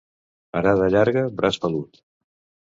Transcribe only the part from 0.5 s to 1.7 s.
Arada llarga, braç